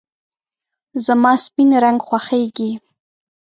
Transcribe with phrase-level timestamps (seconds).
[1.05, 2.71] زما سپین رنګ خوښېږي.